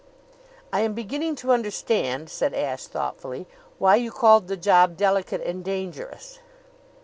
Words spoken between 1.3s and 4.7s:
to understand," said Ashe thoughtfully, "why you called the